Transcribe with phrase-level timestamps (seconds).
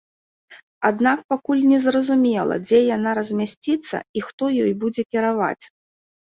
[0.89, 5.65] Аднак пакуль не зразумела, дзе яна размясціцца і хто ёй будзе кіраваць.